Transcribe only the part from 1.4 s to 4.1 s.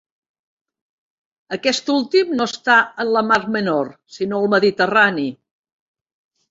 Aquest últim no està en la Mar Menor,